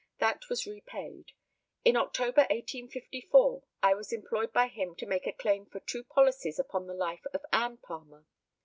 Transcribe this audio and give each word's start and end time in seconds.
That 0.17 0.49
was 0.49 0.65
repaid. 0.65 1.33
In 1.85 1.95
October, 1.95 2.41
1854. 2.49 3.61
I 3.83 3.93
was 3.93 4.11
employed 4.11 4.51
by 4.51 4.67
him 4.67 4.95
to 4.95 5.05
make 5.05 5.27
a 5.27 5.31
claim 5.31 5.67
for 5.67 5.79
two 5.79 6.03
policies 6.03 6.57
upon 6.57 6.87
the 6.87 6.95
life 6.95 7.27
of 7.35 7.45
Ann 7.53 7.77
Palmer. 7.77 8.25